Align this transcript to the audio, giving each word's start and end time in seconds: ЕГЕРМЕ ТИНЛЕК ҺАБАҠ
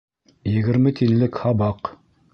ЕГЕРМЕ 0.59 0.91
ТИНЛЕК 1.01 1.39
ҺАБАҠ 1.43 1.93